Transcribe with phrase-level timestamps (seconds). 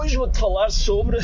[0.00, 1.18] Hoje vou-te falar sobre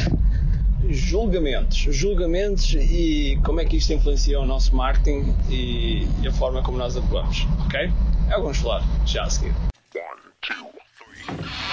[0.90, 1.78] julgamentos.
[1.78, 6.96] Julgamentos e como é que isto influencia o nosso marketing e, a forma como nós
[6.96, 7.82] atuamos, ok?
[7.82, 9.54] É o que vamos falar já a seguir.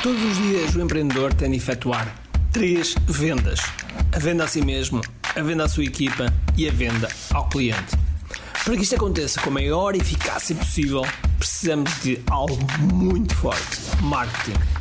[0.03, 3.61] Todos os dias o empreendedor tem de efetuar três vendas:
[4.13, 5.01] a venda a si mesmo,
[5.35, 7.97] a venda à sua equipa e a venda ao cliente.
[8.63, 11.01] Para que isto aconteça com a maior eficácia possível,
[11.39, 12.59] precisamos de algo
[12.93, 14.80] muito forte: marketing.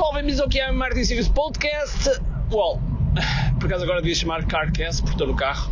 [0.00, 2.08] Pessoal, bem-vindos ao QI Marketing Secrets Podcast.
[2.50, 2.80] Well,
[3.60, 5.70] por acaso agora devia chamar Carcast, porque estou no carro.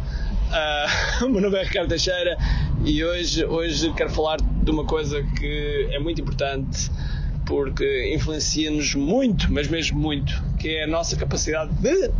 [0.50, 2.36] Uh, o meu nome é Ricardo Teixeira
[2.84, 6.90] e hoje, hoje quero falar de uma coisa que é muito importante
[7.46, 12.10] porque influencia-nos muito, mas mesmo muito, que é a nossa capacidade de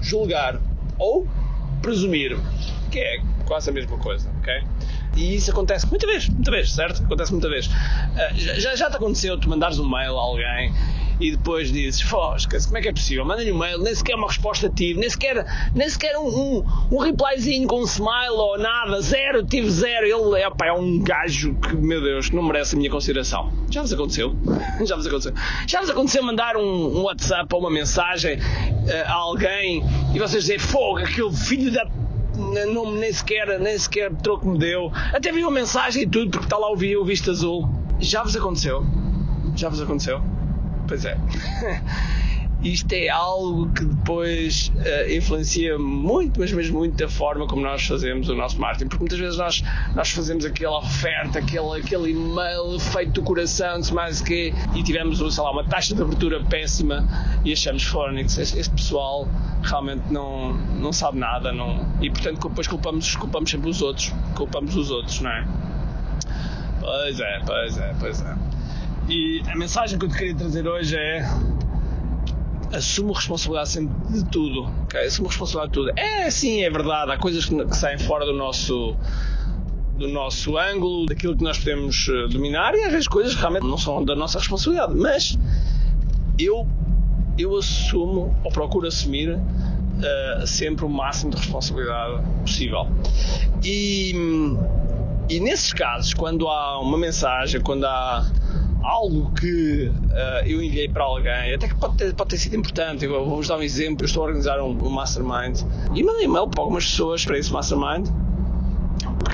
[0.00, 0.60] julgar
[0.98, 1.24] ou
[1.80, 2.36] presumir,
[2.90, 4.52] que é quase a mesma coisa, ok?
[5.16, 7.04] E isso acontece muita vez, muita vez, certo?
[7.04, 7.68] Acontece muita vez.
[7.68, 10.74] Uh, já, já te aconteceu tu mandares um mail a alguém
[11.20, 13.24] e depois dizes, fosca como é que é possível?
[13.24, 16.98] Manda-lhe um mail, nem sequer uma resposta tive, nem sequer, nem sequer um, um, um
[16.98, 20.06] replyzinho com um smile ou nada, zero, tive zero.
[20.06, 23.52] Ele é, é um gajo que, meu Deus, não merece a minha consideração.
[23.70, 24.34] Já vos aconteceu?
[24.84, 25.32] Já vos aconteceu?
[25.66, 28.42] Já vos aconteceu mandar um, um WhatsApp ou uma mensagem uh,
[29.06, 29.84] a alguém
[30.14, 31.86] e vocês dizem, fogo, aquele filho da
[32.36, 34.90] não, nem sequer, nem sequer troco me deu.
[35.12, 37.68] Até vi uma mensagem e tudo, porque está lá o, o visto azul.
[38.00, 38.84] Já vos aconteceu?
[39.54, 40.20] Já vos aconteceu?
[40.86, 41.16] Pois é.
[42.64, 47.86] Isto é algo que depois uh, influencia muito, mas mesmo muito da forma como nós
[47.86, 49.62] fazemos o nosso marketing, porque muitas vezes nós,
[49.94, 55.44] nós fazemos aquela oferta, aquele, aquele e-mail feito do coração, mais que e tivemos, sei
[55.44, 57.06] lá, uma taxa de abertura péssima
[57.44, 57.84] e achamos
[58.38, 59.28] este, este pessoal
[59.62, 64.74] realmente não, não sabe nada, não, e portanto depois culpamos, culpamos sempre os outros, culpamos
[64.74, 65.46] os outros, não é?
[66.80, 68.53] Pois é, pois é, pois é.
[69.08, 71.22] E a mensagem que eu te queria trazer hoje é
[72.72, 75.00] assumo responsabilidade sempre de tudo, ok?
[75.00, 75.98] Assumo responsabilidade de tudo.
[75.98, 78.96] É sim, é verdade, há coisas que, que saem fora do nosso
[79.96, 83.78] do nosso ângulo, daquilo que nós podemos eh, dominar e às vezes coisas realmente não
[83.78, 85.38] são da nossa responsabilidade, mas
[86.36, 86.66] eu
[87.38, 92.88] eu assumo ou procuro assumir uh, sempre o máximo de responsabilidade possível.
[93.62, 94.12] E,
[95.28, 98.24] e nesses casos, quando há uma mensagem, quando há
[98.84, 103.06] algo que uh, eu enviei para alguém, até que pode ter, pode ter sido importante.
[103.06, 104.04] Vou-vos dar um exemplo.
[104.04, 105.60] Eu estou a organizar um, um mastermind
[105.94, 108.08] e mandei e-mail para algumas pessoas para esse mastermind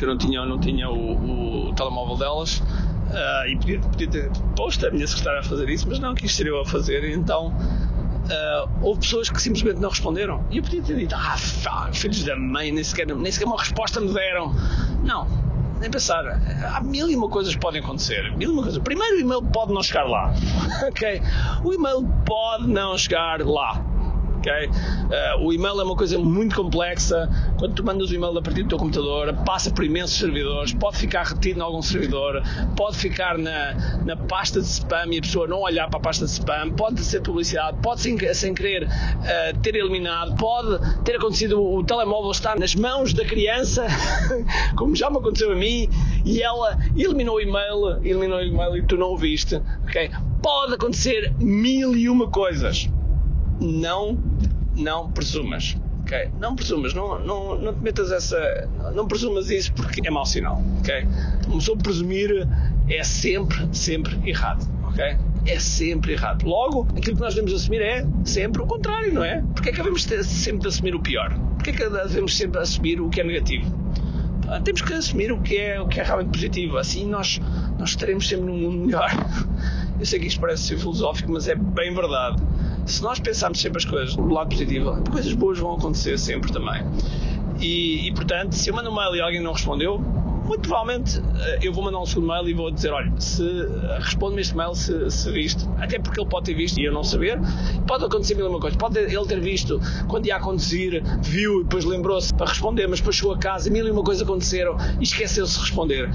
[0.01, 2.59] porque eu não tinha, não tinha o, o telemóvel delas.
[3.11, 6.35] Uh, e podia, podia ter posto a minha secretária a fazer isso, mas não quis
[6.35, 7.05] ser eu a fazer.
[7.11, 10.45] Então uh, houve pessoas que simplesmente não responderam.
[10.51, 14.01] E eu podia ter dito: Ah, filhos da mãe, nem sequer, nem sequer uma resposta
[14.01, 14.55] me deram.
[15.05, 15.27] Não,
[15.81, 16.23] nem pensar.
[16.75, 18.31] Há mil e uma coisas que podem acontecer.
[18.37, 18.83] Mil e uma coisas.
[18.83, 20.33] Primeiro, o e-mail pode não chegar lá.
[20.87, 21.23] ok?
[21.65, 23.90] O e-mail pode não chegar lá.
[24.49, 27.29] Uh, o e-mail é uma coisa muito complexa.
[27.59, 30.97] Quando tu mandas o e-mail a partir do teu computador, passa por imensos servidores, pode
[30.97, 32.43] ficar retido em algum servidor,
[32.77, 33.75] pode ficar na,
[34.05, 37.01] na pasta de spam e a pessoa não olhar para a pasta de spam, pode
[37.03, 42.59] ser publicidade, pode sem, sem querer uh, ter eliminado, pode ter acontecido o, telemóvel estar
[42.59, 43.87] nas mãos da criança,
[44.77, 45.89] como já me aconteceu a mim,
[46.25, 49.61] e ela eliminou o e-mail, eliminou o e-mail e tu não o viste.
[50.43, 52.89] Pode acontecer mil e uma coisas
[53.61, 54.19] não,
[54.75, 55.77] não presumas.
[56.03, 56.31] Okay?
[56.41, 58.69] Não presumas, não, não, não te metas essa.
[58.95, 60.61] Não presumas isso porque é mau sinal.
[60.81, 61.07] Okay?
[61.47, 62.49] Começou presumir
[62.89, 64.67] é sempre, sempre errado.
[64.89, 65.17] Okay?
[65.47, 66.45] É sempre errado.
[66.45, 69.43] Logo, aquilo que nós devemos assumir é sempre o contrário, não é?
[69.55, 71.33] Porque é que devemos ter, sempre de assumir o pior?
[71.55, 73.81] Porque é que devemos sempre assumir o que é negativo?
[74.65, 76.77] Temos que assumir o que é, o que é realmente positivo.
[76.77, 77.41] Assim nós,
[77.79, 79.11] nós estaremos sempre num mundo melhor.
[79.99, 82.43] Eu sei que isto parece ser filosófico, mas é bem verdade
[82.87, 86.83] se nós pensarmos sempre as coisas do lado positivo, coisas boas vão acontecer sempre também.
[87.61, 90.01] E, e portanto, se eu mando um mail e alguém não respondeu,
[90.51, 93.99] muito provavelmente eh, eu vou mandar um segundo mail e vou dizer: olha, se eh,
[94.01, 97.05] responde-me este mail se, se viste, até porque ele pode ter visto e eu não
[97.05, 97.39] saber,
[97.87, 101.65] pode acontecer mil uma coisa, pode ele ter visto quando ia a conduzir, viu e
[101.65, 104.77] depois lembrou-se para responder, mas depois chegou a casa e mil e uma coisa aconteceram
[104.99, 106.11] e esqueceu-se de responder.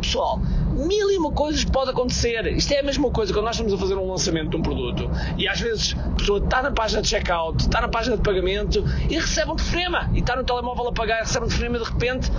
[0.00, 0.40] Pessoal,
[0.72, 2.46] mil e uma coisas pode acontecer.
[2.46, 5.10] Isto é a mesma coisa quando nós estamos a fazer um lançamento de um produto
[5.36, 8.84] e às vezes a pessoa está na página de checkout, está na página de pagamento
[9.08, 12.30] e recebe um telefonema e está no telemóvel a pagar recebe um telefonema de repente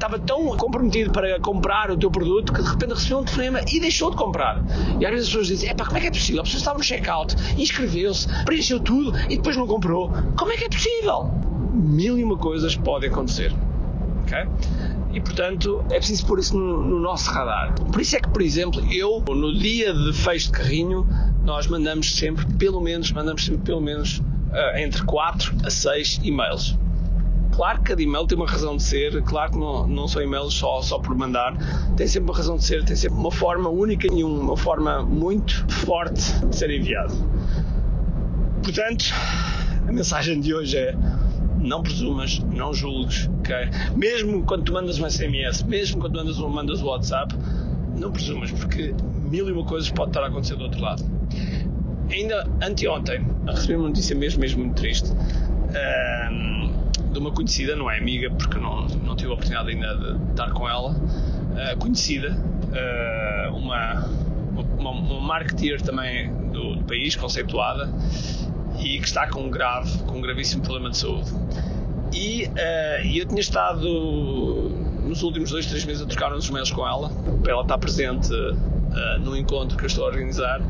[0.00, 3.78] estava tão comprometido para comprar o teu produto que de repente recebeu um telefonema e
[3.80, 4.62] deixou de comprar.
[4.98, 6.40] E às vezes as pessoas dizem: é pá, como é que é possível?
[6.40, 10.10] A pessoa estava no checkout, inscreveu-se, preencheu tudo e depois não comprou.
[10.36, 11.30] Como é que é possível?
[11.74, 13.52] Mil e uma coisas podem acontecer.
[14.22, 14.38] Ok?
[15.12, 17.74] E portanto é preciso pôr isso no, no, nosso radar.
[17.74, 21.06] Por isso é que, por exemplo, eu, no dia de fecho de carrinho,
[21.44, 26.78] nós mandamos sempre, pelo menos, mandamos sempre pelo menos uh, entre 4 a 6 e-mails.
[27.52, 30.54] Claro que cada e-mail tem uma razão de ser, claro que não, não são e-mails
[30.54, 31.56] só, só por mandar,
[31.96, 35.66] tem sempre uma razão de ser, tem sempre uma forma única e uma forma muito
[35.68, 37.12] forte de ser enviado.
[38.62, 39.04] Portanto,
[39.88, 40.96] a mensagem de hoje é
[41.60, 43.54] não presumas, não julgues, ok?
[43.96, 47.34] Mesmo quando tu mandas um SMS, mesmo quando mandas, mandas um WhatsApp,
[47.98, 48.94] não presumas, porque
[49.30, 51.04] mil e uma coisas pode estar a acontecer do outro lado.
[52.10, 55.10] Ainda anteontem, recebi uma notícia mesmo, mesmo muito triste.
[55.10, 56.50] Um,
[57.12, 60.50] de uma conhecida, não é amiga, porque não, não tive a oportunidade ainda de estar
[60.52, 62.36] com ela, uh, conhecida,
[62.70, 64.08] uh, uma,
[64.78, 67.92] uma, uma marketeer também do, do, país, conceituada,
[68.80, 71.30] e que está com grave, com um gravíssimo problema de saúde.
[72.12, 73.86] E uh, eu tinha estado
[75.04, 77.10] nos últimos dois, três meses a trocar uns e-mails com ela,
[77.42, 78.30] para ela estar presente
[79.20, 80.60] no encontro que eu estou a organizar,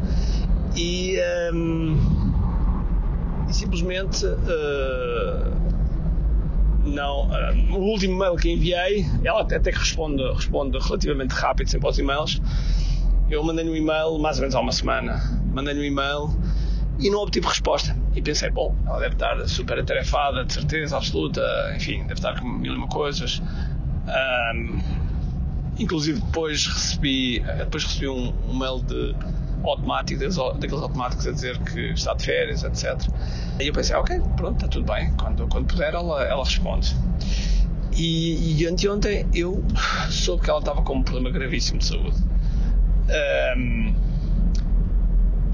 [0.77, 1.19] e,
[1.53, 1.97] um,
[3.49, 4.27] e simplesmente
[6.85, 7.29] não.
[7.29, 11.87] Uh, o último mail que enviei, ela até, até que responde, responde relativamente rápido sempre
[11.87, 12.41] aos e-mails.
[13.31, 15.23] Eu mandei-lhe um e-mail mais ou menos há uma semana.
[15.53, 16.31] Mandei-lhe um e-mail
[17.01, 17.97] e não obtive resposta.
[18.15, 21.43] E pensei, bom, ela deve estar super atarefada, de certeza absoluta,
[21.75, 23.43] enfim, deve estar com mil e uma coisas.
[24.55, 24.79] Um,
[25.79, 29.15] inclusive depois recebi, depois recebi um, um mail de
[29.65, 32.97] automático, daqueles automáticos a dizer que está de férias, etc.
[33.61, 36.95] E eu pensei, ok, pronto, está tudo bem, quando, quando puder ela, ela responde.
[37.97, 39.63] E, e anteontem eu
[40.11, 42.17] soube que ela estava com um problema gravíssimo de saúde.
[43.57, 43.95] Um,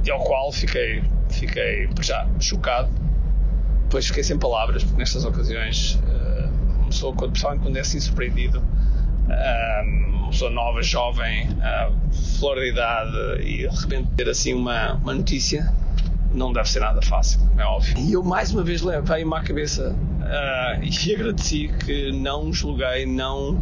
[0.04, 1.02] e ao qual fiquei,
[1.38, 2.90] fiquei já chocado.
[3.84, 8.62] Depois fiquei sem palavras, porque nestas ocasiões, uh, uma pessoa, principalmente quando é assim surpreendido,
[10.18, 11.48] uma pessoa nova, jovem,
[12.38, 15.72] flor de idade e de repente ter assim uma, uma notícia
[16.36, 17.98] não deve ser nada fácil, é óbvio.
[17.98, 23.58] E eu mais uma vez levei-me à cabeça uh, e agradeci que não julguei, não,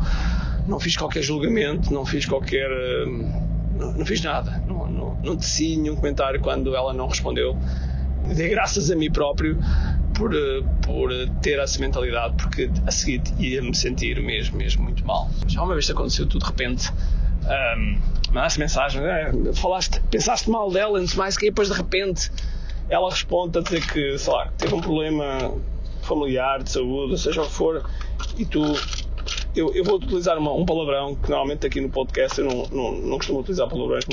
[0.67, 2.69] não fiz qualquer julgamento, não fiz qualquer.
[2.71, 3.45] Uh,
[3.79, 4.63] não, não, fiz nada,
[5.25, 7.57] não, teci nenhum comentário quando ela não respondeu.
[8.35, 9.59] Dei graças a mim próprio
[10.15, 10.33] por,
[10.83, 11.11] por
[11.43, 15.29] ter essa mentalidade, porque a seguir ia-me sentir mesmo, mesmo muito mal.
[15.47, 16.91] Já uma vez aconteceu tudo de repente.
[17.45, 17.99] Um,
[18.33, 22.31] mandaste mensagem, é, falaste, pensaste mal dela, antes mais que depois de repente
[22.89, 25.55] ela responde a dizer que, sei lá, teve um problema
[26.03, 27.85] familiar, de saúde, seja o que for,
[28.39, 28.63] e tu
[29.55, 32.93] eu, eu vou utilizar uma, um palavrão que normalmente aqui no podcast eu não, não,
[32.93, 34.05] não costumo utilizar palavrões,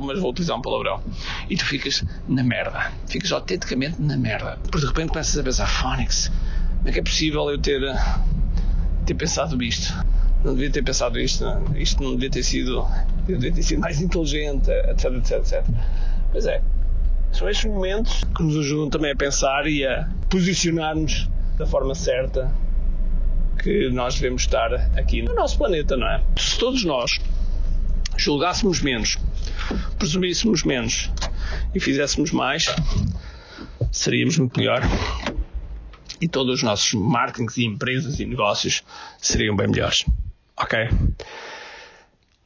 [0.00, 1.02] mas vou utilizar um palavrão.
[1.50, 2.92] E tu ficas na merda.
[3.06, 4.58] Ficas autenticamente na merda.
[4.62, 6.30] Depois de repente começas a pensar, Phonics,
[6.78, 7.80] como é que é possível eu ter,
[9.04, 9.92] ter pensado isto?
[10.44, 11.76] Não devia ter pensado isto, não.
[11.76, 12.86] isto não devia ter sido,
[13.26, 15.64] devia ter sido mais inteligente, etc, etc, etc.
[16.30, 16.62] Pois é,
[17.32, 22.52] são estes momentos que nos ajudam também a pensar e a posicionar-nos da forma certa
[23.64, 26.22] que nós devemos estar aqui no nosso planeta, não é?
[26.38, 27.18] Se todos nós
[28.14, 29.16] julgássemos menos,
[29.98, 31.10] presumíssemos menos
[31.74, 32.66] e fizéssemos mais,
[33.90, 34.82] seríamos muito melhor
[36.20, 38.82] e todos os nossos marketings e empresas e negócios
[39.18, 40.04] seriam bem melhores.
[40.58, 40.78] Ok?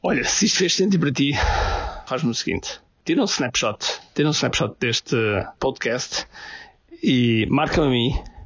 [0.01, 1.33] Olha, se isto fez sentido para ti,
[2.07, 3.85] faz-me o seguinte: tira um snapshot,
[4.15, 5.17] tira um snapshot deste
[5.59, 6.25] podcast
[7.03, 8.38] e marca-me a mim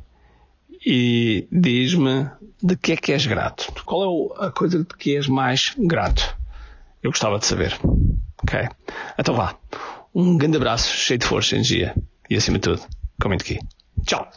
[0.85, 2.29] e diz-me
[2.61, 3.71] de que é que és grato.
[3.85, 6.37] Qual é a coisa de que és mais grato?
[7.01, 7.77] Eu gostava de saber.
[8.43, 8.67] Ok?
[9.17, 9.55] Então vá.
[10.13, 11.95] Um grande abraço, cheio de força energia.
[12.29, 12.81] E acima de tudo,
[13.21, 13.59] comente aqui.
[14.05, 14.27] Tchau!